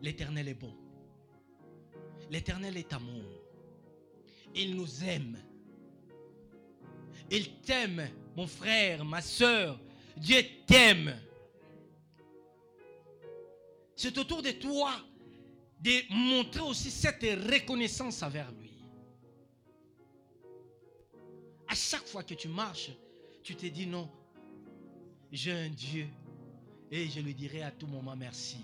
[0.00, 0.74] l'Éternel est bon.
[2.30, 3.24] L'Éternel est amour.
[4.54, 5.38] Il nous aime.
[7.30, 9.80] Il t'aime, mon frère, ma soeur.
[10.16, 11.16] Dieu t'aime.
[13.94, 14.92] C'est autour de toi
[15.80, 18.59] de montrer aussi cette reconnaissance envers lui.
[21.70, 22.90] À chaque fois que tu marches,
[23.44, 24.10] tu te dis non,
[25.30, 26.08] j'ai un Dieu
[26.90, 28.58] et je lui dirai à tout moment merci.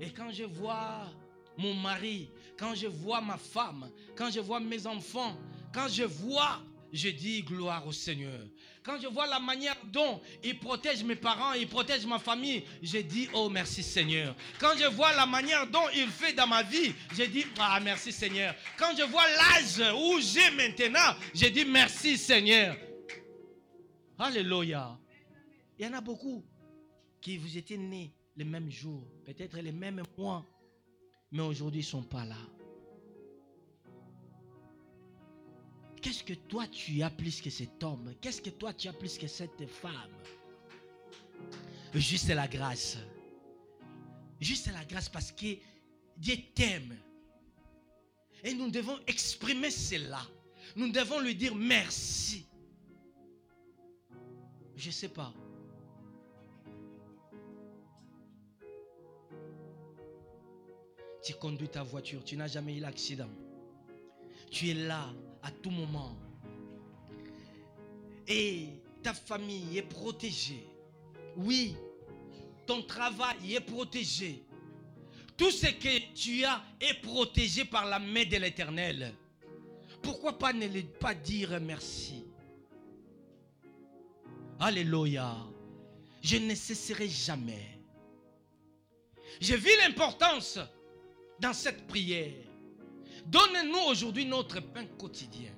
[0.00, 1.06] Et quand je vois
[1.56, 5.36] mon mari, quand je vois ma femme, quand je vois mes enfants,
[5.72, 6.60] quand je vois,
[6.94, 8.40] je dis gloire au Seigneur.
[8.84, 12.98] Quand je vois la manière dont il protège mes parents, il protège ma famille, je
[12.98, 14.34] dis oh merci Seigneur.
[14.60, 18.12] Quand je vois la manière dont il fait dans ma vie, je dis ah merci
[18.12, 18.54] Seigneur.
[18.78, 22.76] Quand je vois l'âge où j'ai maintenant, je dis merci Seigneur.
[24.16, 24.96] Alléluia.
[25.76, 26.44] Il y en a beaucoup
[27.20, 30.46] qui vous étiez nés le même jour, peut-être les mêmes mois,
[31.32, 32.38] mais aujourd'hui ils ne sont pas là.
[36.04, 38.14] Qu'est-ce que toi tu as plus que cet homme?
[38.20, 40.12] Qu'est-ce que toi tu as plus que cette femme?
[41.94, 42.98] Juste la grâce.
[44.38, 45.56] Juste la grâce parce que
[46.18, 46.94] Dieu t'aime.
[48.42, 50.20] Et nous devons exprimer cela.
[50.76, 52.44] Nous devons lui dire merci.
[54.76, 55.32] Je ne sais pas.
[61.24, 63.30] Tu conduis ta voiture, tu n'as jamais eu l'accident.
[64.50, 65.10] Tu es là
[65.44, 66.16] à tout moment.
[68.26, 68.68] Et
[69.02, 70.66] ta famille est protégée.
[71.36, 71.76] Oui,
[72.66, 74.42] ton travail est protégé.
[75.36, 79.14] Tout ce que tu as est protégé par la main de l'Éternel.
[80.00, 82.24] Pourquoi pas ne pas dire merci?
[84.60, 85.36] Alléluia.
[86.22, 87.78] Je ne cesserai jamais.
[89.40, 90.58] J'ai vu l'importance
[91.40, 92.32] dans cette prière.
[93.26, 95.52] Donne-nous aujourd'hui notre pain quotidien.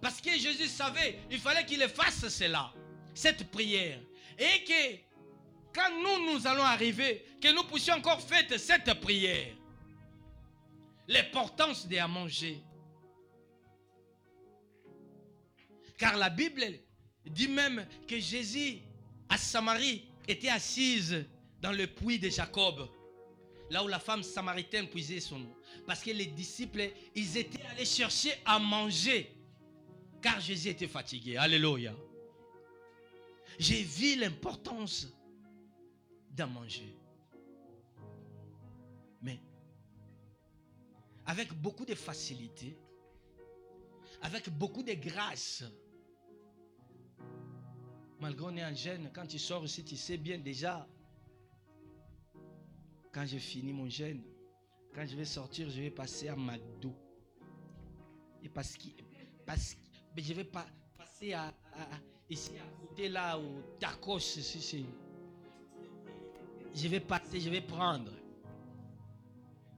[0.00, 2.72] Parce que Jésus savait, il fallait qu'il fasse cela,
[3.14, 4.00] cette prière.
[4.38, 4.96] Et que
[5.74, 9.54] quand nous, nous allons arriver, que nous puissions encore faire cette prière.
[11.08, 12.62] L'importance de manger.
[15.98, 16.80] Car la Bible
[17.26, 18.78] dit même que Jésus,
[19.28, 21.24] à Samarie, était assise
[21.60, 22.88] dans le puits de Jacob
[23.72, 25.56] là où la femme samaritaine puisait son eau.
[25.86, 29.34] Parce que les disciples, ils étaient allés chercher à manger.
[30.20, 31.36] Car Jésus était fatigué.
[31.36, 31.94] Alléluia.
[33.58, 35.08] J'ai vu l'importance
[36.30, 36.96] d'en manger.
[39.20, 39.40] Mais
[41.26, 42.76] avec beaucoup de facilité,
[44.22, 45.64] avec beaucoup de grâce,
[48.20, 50.86] malgré on est en jeûne, quand tu sors ici, tu sais bien déjà
[53.12, 54.22] quand j'ai fini mon jeûne,
[54.94, 56.94] quand je vais sortir, je vais passer à McDo.
[58.42, 58.88] Et parce que,
[59.46, 61.52] parce que je vais pas passer à,
[62.28, 64.18] ici à côté là au tacos.
[66.74, 68.12] Je vais passer, je vais prendre.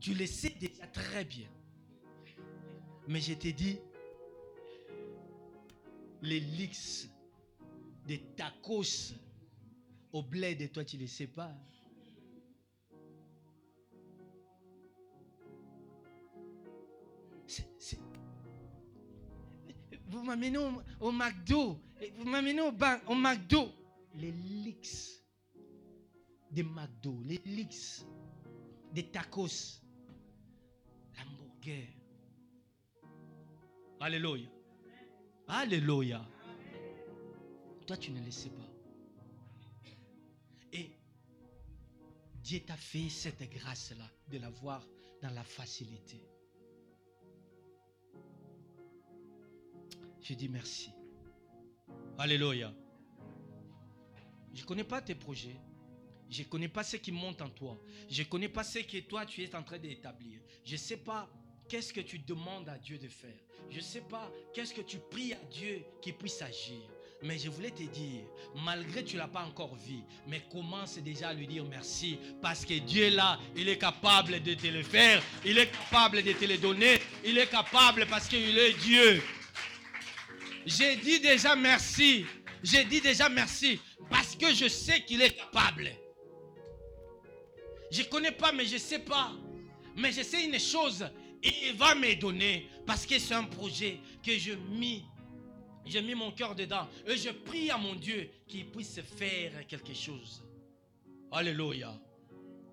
[0.01, 1.49] Tu le sais déjà très bien.
[3.09, 3.79] Mais je t'ai dit,
[6.23, 7.09] les leaks
[8.07, 9.15] des tacos
[10.13, 11.53] au blé de toi, tu ne le sais pas.
[20.15, 20.59] Vous m'amenez
[21.01, 21.81] au, McDo.
[22.19, 22.73] Vous m'amenez au,
[23.09, 23.69] au McDo.
[24.15, 25.25] Les leaks
[26.53, 27.43] des McDo, les
[28.93, 29.83] des tacos,
[31.17, 31.89] l'hamburger.
[33.99, 34.49] Alléluia.
[35.49, 36.25] Alléluia.
[37.85, 38.71] Toi, tu ne le sais pas.
[40.73, 40.93] Et
[42.41, 44.87] Dieu t'a fait cette grâce-là de l'avoir
[45.21, 46.21] dans la facilité.
[50.25, 50.91] Je dis merci.
[52.19, 52.73] Alléluia.
[54.55, 55.57] Je ne connais pas tes projets.
[56.31, 57.79] Je ne connais pas ce qui monte en toi.
[58.09, 60.41] Je ne connais pas ce que toi tu es en train d'établir.
[60.65, 61.29] Je ne sais pas
[61.69, 63.37] qu'est-ce que tu demandes à Dieu de faire.
[63.69, 66.81] Je ne sais pas qu'est-ce que tu pries à Dieu qui puisse agir.
[67.23, 68.25] Mais je voulais te dire,
[68.65, 72.19] malgré que tu ne l'as pas encore vu, mais commence déjà à lui dire merci.
[72.41, 75.23] Parce que Dieu là, il est capable de te le faire.
[75.45, 76.99] Il est capable de te le donner.
[77.23, 79.23] Il est capable parce qu'il est Dieu.
[80.67, 82.25] J'ai dit déjà merci.
[82.63, 85.91] J'ai dit déjà merci parce que je sais qu'il est capable.
[87.91, 89.33] Je ne connais pas, mais je ne sais pas.
[89.97, 91.07] Mais je sais une chose,
[91.43, 95.05] il va me donner parce que c'est un projet que je mis.
[95.87, 96.89] J'ai mis mon cœur dedans.
[97.07, 100.43] Et je prie à mon Dieu qu'il puisse faire quelque chose.
[101.31, 101.95] Alléluia.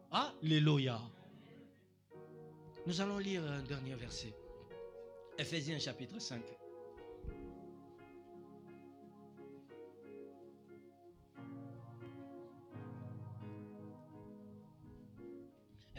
[0.10, 1.02] Alléluia.
[2.88, 4.34] Nous allons lire un dernier verset.
[5.38, 6.42] Ephésiens chapitre 5.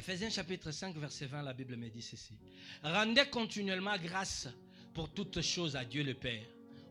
[0.03, 2.37] Ephésiens chapitre 5, verset 20, la Bible me dit ceci.
[2.83, 4.49] Rendez continuellement grâce
[4.93, 6.43] pour toutes choses à Dieu le Père,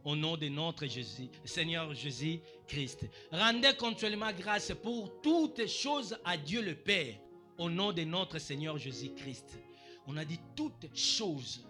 [0.05, 3.09] au nom de notre Jésus, Seigneur Jésus-Christ.
[3.33, 7.13] Rendez continuellement grâce pour toutes choses à Dieu le Père,
[7.57, 9.59] au nom de notre Seigneur Jésus-Christ.
[10.07, 11.65] On a dit toutes choses.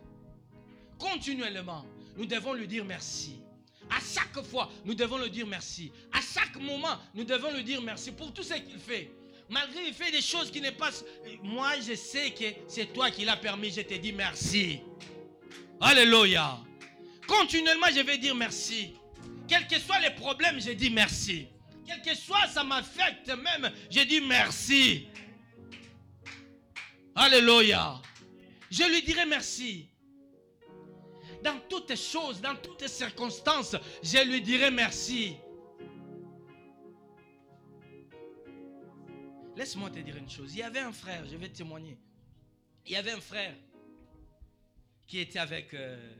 [0.99, 3.41] Continuellement, nous devons lui dire merci.
[3.89, 5.91] À chaque fois, nous devons lui dire merci.
[6.13, 9.11] À chaque moment, nous devons lui dire merci pour tout ce qu'il fait.
[9.51, 11.03] Malgré il fait des choses qui ne passent.
[11.43, 13.69] Moi, je sais que c'est toi qui l'as permis.
[13.69, 14.79] Je te dis merci.
[15.81, 16.57] Alléluia.
[17.27, 18.93] Continuellement, je vais dire merci.
[19.49, 21.49] Quels que soient les problèmes, je dis merci.
[21.85, 25.07] Quel que soit ça m'affecte même, je dis merci.
[27.13, 28.01] Alléluia.
[28.69, 29.89] Je lui dirai merci.
[31.43, 35.35] Dans toutes choses, dans toutes circonstances, je lui dirai merci.
[39.55, 40.53] Laisse-moi te dire une chose.
[40.53, 41.97] Il y avait un frère, je vais témoigner.
[42.85, 43.53] Il y avait un frère
[45.07, 46.15] qui était avec, euh,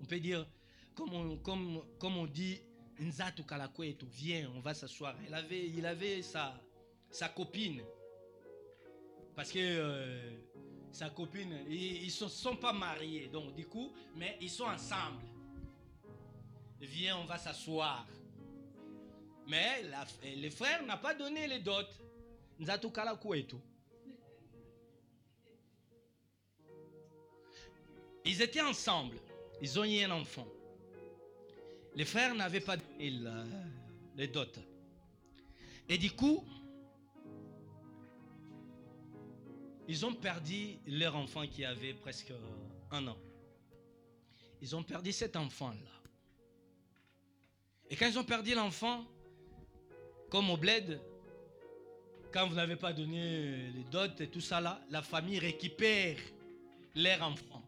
[0.00, 0.46] on peut dire,
[0.94, 1.12] comme
[2.02, 2.60] on, dit,
[2.98, 5.14] Nzatu Kalakwetu, viens, on va s'asseoir.
[5.26, 7.82] Il avait, sa, copine.
[9.34, 10.30] Parce que euh,
[10.90, 15.22] sa copine, ils ne sont pas mariés, donc du coup, mais ils sont ensemble.
[16.80, 18.06] Viens, on va s'asseoir.
[19.46, 19.84] Mais
[20.36, 21.72] le frère n'a pas donné les dots.
[22.58, 22.70] Ils
[28.40, 29.16] étaient ensemble.
[29.60, 30.46] Ils ont eu un enfant.
[31.94, 33.20] Les frères n'avaient pas donné
[34.16, 34.44] les dots.
[35.88, 36.44] Et du coup,
[39.88, 42.32] ils ont perdu leur enfant qui avait presque
[42.90, 43.18] un an.
[44.60, 45.90] Ils ont perdu cet enfant-là.
[47.90, 49.04] Et quand ils ont perdu l'enfant,
[50.30, 50.98] comme au bled,
[52.32, 56.16] quand vous n'avez pas donné les dots et tout ça là, la famille récupère
[56.94, 57.62] leur enfant.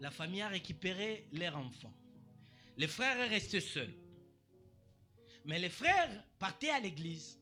[0.00, 1.92] La famille a récupéré leur enfant.
[2.76, 3.94] Les frères est resté seuls.
[5.44, 7.38] Mais les frères partaient à l'église.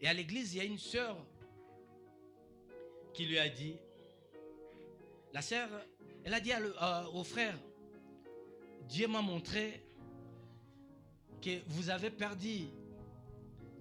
[0.00, 1.16] Et à l'église, il y a une sœur
[3.14, 3.76] qui lui a dit,
[5.32, 5.68] la sœur,
[6.24, 6.52] elle a dit
[7.14, 7.58] au frère,
[8.88, 9.82] Dieu m'a montré
[11.40, 12.66] que vous avez perdu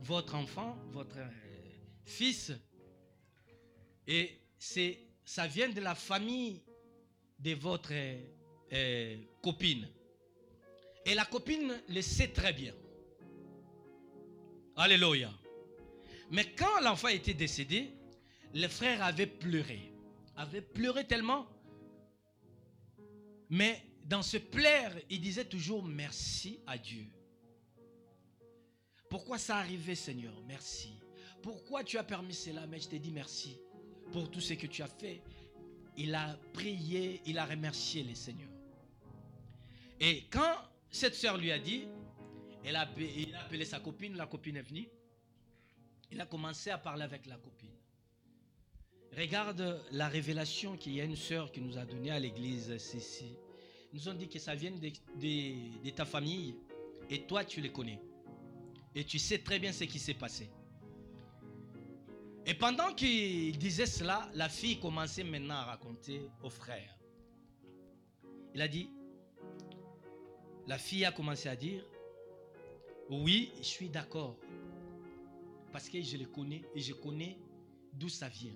[0.02, 1.30] votre enfant, votre euh,
[2.06, 2.52] fils,
[4.08, 6.62] et c'est, ça vient de la famille
[7.40, 9.88] de votre euh, copine.
[11.06, 12.74] Et la copine le sait très bien.
[14.76, 15.32] Alléluia.
[16.32, 17.92] Mais quand l'enfant était décédé,
[18.54, 19.92] le frère avait pleuré.
[20.36, 21.48] Avait pleuré tellement.
[23.50, 27.06] Mais dans ce pleur, il disait toujours merci à Dieu.
[29.12, 30.34] Pourquoi ça arrivé, Seigneur?
[30.48, 30.94] Merci.
[31.44, 32.66] Pourquoi tu as permis cela?
[32.66, 33.60] Mais je te dis merci
[34.14, 35.22] pour tout ce que tu as fait.
[35.98, 38.48] Il a prié, il a remercié les Seigneurs.
[40.00, 40.56] Et quand
[40.90, 41.90] cette sœur lui a dit,
[42.64, 42.88] il a
[43.42, 44.88] appelé sa copine, la copine est venue.
[46.10, 47.76] Il a commencé à parler avec la copine.
[49.18, 53.36] Regarde la révélation qu'il y a une sœur qui nous a donnée à l'église ceci.
[53.92, 56.56] Ils nous ont dit que ça vient de ta famille
[57.10, 58.00] et toi tu les connais.
[58.96, 60.50] Et tu sais très bien ce qui s'est passé.
[62.46, 66.98] Et pendant qu'il disait cela, la fille commençait maintenant à raconter au frère.
[68.54, 68.90] Il a dit,
[70.68, 71.86] La fille a commencé à dire,
[73.10, 74.38] oui, je suis d'accord.
[75.72, 77.38] Parce que je le connais et je connais
[77.94, 78.56] d'où ça vient.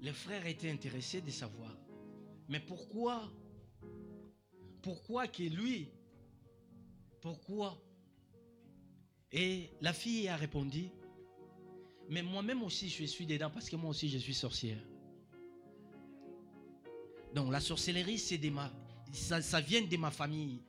[0.00, 1.76] Les frères étaient intéressés de savoir.
[2.48, 3.30] Mais pourquoi?
[4.82, 5.92] Pourquoi que lui?
[7.20, 7.80] Pourquoi?
[9.32, 10.88] Et la fille a répondu,
[12.08, 14.78] mais moi-même aussi je suis dedans parce que moi aussi je suis sorcière.
[17.34, 20.60] Donc la sorcellerie, ça vient de ma famille.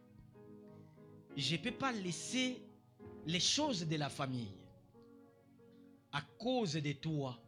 [1.35, 2.61] Je ne peux pas laisser
[3.25, 4.53] les choses de la famille
[6.11, 7.41] à cause de toi.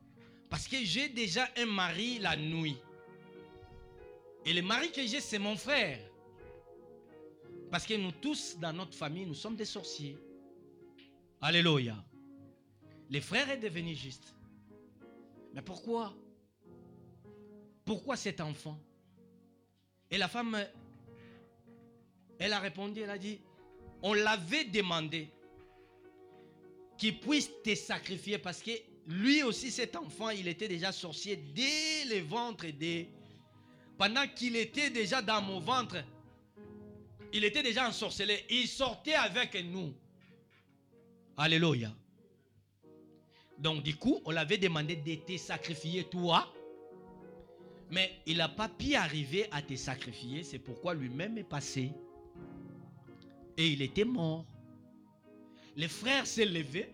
[0.49, 2.78] Parce que j'ai déjà un mari la nuit.
[4.45, 5.99] Et le mari que j'ai, c'est mon frère.
[7.70, 10.18] Parce que nous tous, dans notre famille, nous sommes des sorciers.
[11.45, 12.01] Alléluia.
[13.09, 14.33] Le frère est devenu juste.
[15.53, 16.15] Mais pourquoi?
[17.83, 18.79] Pourquoi cet enfant?
[20.09, 20.57] Et la femme,
[22.39, 23.41] elle a répondu, elle a dit,
[24.01, 25.27] on l'avait demandé
[26.97, 28.71] qu'il puisse te sacrifier parce que
[29.07, 32.67] lui aussi, cet enfant, il était déjà sorcier dès le ventre.
[33.97, 35.97] Pendant qu'il était déjà dans mon ventre,
[37.33, 38.45] il était déjà ensorcelé.
[38.49, 39.93] Il sortait avec nous.
[41.38, 41.91] Alléluia.
[43.57, 46.53] Donc du coup, on l'avait demandé de te sacrifier toi.
[47.89, 50.43] Mais il n'a pas pu arriver à te sacrifier.
[50.43, 51.91] C'est pourquoi lui-même est passé.
[53.57, 54.45] Et il était mort.
[55.75, 56.93] Le frère s'est levé.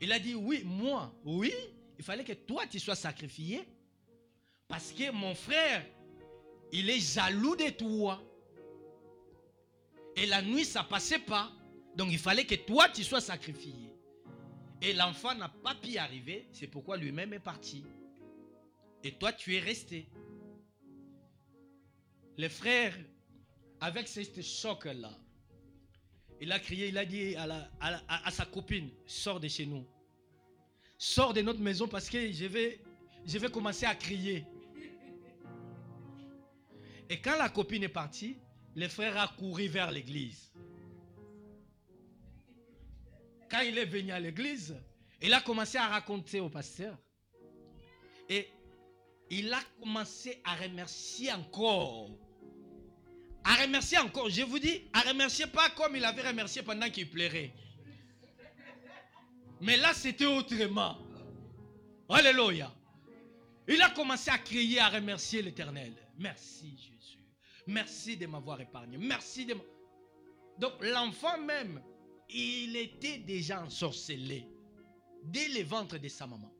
[0.00, 1.52] Il a dit, oui, moi, oui,
[1.98, 3.66] il fallait que toi, tu sois sacrifié.
[4.68, 5.84] Parce que mon frère,
[6.72, 8.22] il est jaloux de toi.
[10.18, 11.52] Et la nuit, ça passait pas.
[11.96, 13.72] Donc il fallait que toi, tu sois sacrifié.
[14.82, 16.48] Et l'enfant n'a pas pu y arriver.
[16.52, 17.84] C'est pourquoi lui-même est parti.
[19.04, 20.08] Et toi, tu es resté.
[22.36, 22.96] Le frère,
[23.80, 25.16] avec ce choc-là,
[26.40, 29.84] il a crié, il a dit à, sa copine, sors de chez nous.
[30.98, 32.80] Sors de notre maison parce que je vais,
[33.24, 34.44] je vais commencer à crier.
[37.08, 38.36] Et quand la copine est partie,
[38.78, 40.52] le frère a couru vers l'église.
[43.50, 44.76] Quand il est venu à l'église,
[45.20, 46.96] il a commencé à raconter au pasteur.
[48.28, 48.48] Et
[49.30, 52.10] il a commencé à remercier encore
[53.44, 54.28] à remercier encore.
[54.28, 57.50] Je vous dis, à remercier pas comme il avait remercié pendant qu'il pleurait.
[59.62, 60.98] Mais là, c'était autrement.
[62.10, 62.70] Alléluia.
[63.66, 65.94] Il a commencé à crier, à remercier l'Éternel.
[66.18, 66.97] Merci Jésus.
[67.68, 68.96] Merci de m'avoir épargné.
[68.96, 69.54] Merci de
[70.58, 71.82] Donc l'enfant même,
[72.30, 74.46] il était déjà ensorcelé
[75.22, 76.50] dès le ventre de sa maman.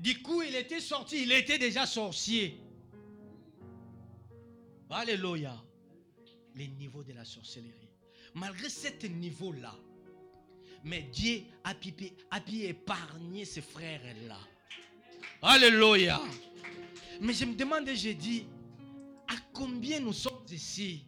[0.00, 2.60] Du coup, il était sorti, il était déjà sorcier.
[4.90, 5.54] Alléluia.
[6.56, 7.88] Les niveaux de la sorcellerie.
[8.34, 9.74] Malgré ce niveau-là,
[10.82, 11.94] mais Dieu a pu,
[12.62, 14.38] épargner ses frères-là.
[15.40, 16.20] Alléluia.
[17.20, 18.46] Mais je me demande, j'ai dit,
[19.28, 21.04] à combien nous sommes ici?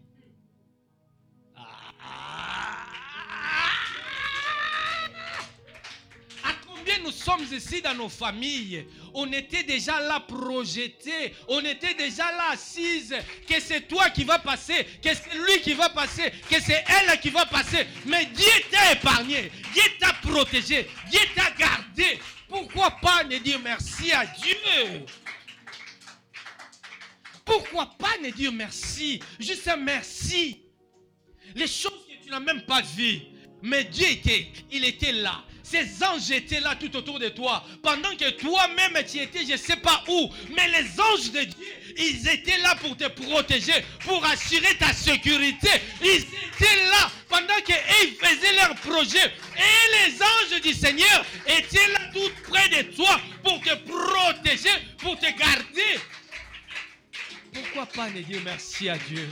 [7.04, 12.50] Nous sommes ici dans nos familles, on était déjà là projeté, on était déjà là
[12.52, 13.14] assise,
[13.48, 17.18] que c'est toi qui vas passer, que c'est lui qui va passer, que c'est elle
[17.20, 17.86] qui va passer.
[18.04, 22.18] Mais Dieu t'a épargné, Dieu t'a protégé, Dieu t'a gardé.
[22.46, 25.06] Pourquoi pas ne dire merci à Dieu?
[27.48, 29.20] Pourquoi pas ne dire merci?
[29.40, 30.60] Juste un merci.
[31.54, 33.22] Les choses que tu n'as même pas vues.
[33.62, 35.42] Mais Dieu était, il était là.
[35.62, 37.64] Ces anges étaient là tout autour de toi.
[37.82, 40.30] Pendant que toi-même tu étais, je ne sais pas où.
[40.54, 45.70] Mais les anges de Dieu, ils étaient là pour te protéger, pour assurer ta sécurité.
[46.02, 49.32] Ils étaient là pendant qu'ils faisaient leur projet.
[49.56, 55.18] Et les anges du Seigneur étaient là tout près de toi pour te protéger, pour
[55.18, 55.98] te garder.
[57.58, 59.28] Pourquoi pas ne dire merci à Dieu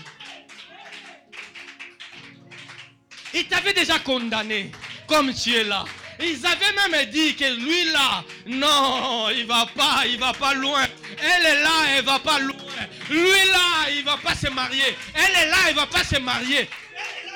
[3.32, 4.72] Il t'avait déjà condamné
[5.06, 5.84] comme tu es là.
[6.18, 10.84] Ils avaient même dit que lui là, non, il va pas, il va pas loin.
[11.18, 12.56] Elle est là, elle va pas loin.
[13.10, 14.96] Lui là, il va pas se marier.
[15.14, 16.68] Elle est là, il va pas se marier.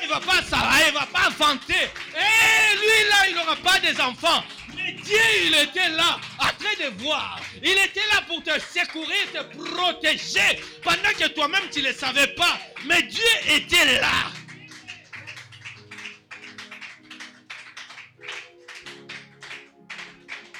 [0.03, 1.75] Il va pas ça, il va pas enfanter.
[1.75, 4.43] Et lui là, il n'aura pas des enfants.
[4.75, 7.39] Mais Dieu, il était là, en train de voir.
[7.63, 12.29] Il était là pour te secourir, te protéger, pendant que toi-même tu ne le savais
[12.29, 12.59] pas.
[12.87, 14.31] Mais Dieu était là.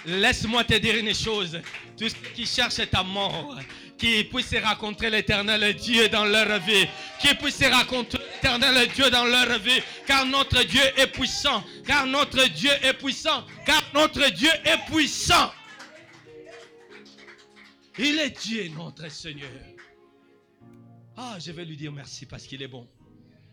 [0.07, 1.61] Laisse-moi te dire une chose.
[1.99, 3.59] Tout ce qui cherche ta mort,
[3.99, 6.87] qui puissent rencontrer l'éternel Dieu dans leur vie.
[7.21, 9.83] Qui puissent rencontrer l'éternel Dieu dans leur vie.
[10.07, 11.63] Car notre Dieu est puissant.
[11.87, 13.45] Car notre Dieu est puissant.
[13.67, 15.53] Car notre Dieu est puissant.
[18.03, 19.51] Il est Dieu, notre Seigneur.
[21.19, 22.89] Ah, je vais lui dire merci parce qu'il est bon.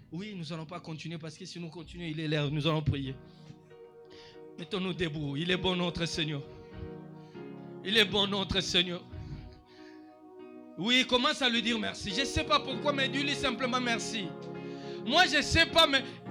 [0.09, 2.49] Oui, nous n'allons pas continuer parce que si nous continuons, il est là.
[2.49, 3.13] Nous allons prier.
[4.57, 5.35] Mettons-nous debout.
[5.35, 6.41] Il est bon, notre Seigneur.
[7.83, 9.03] Il est bon, notre Seigneur.
[10.77, 12.11] Oui, commence à lui dire merci.
[12.15, 14.27] Je ne sais pas pourquoi, mais dis-lui simplement merci.
[15.05, 16.03] Moi, je ne sais pas, mais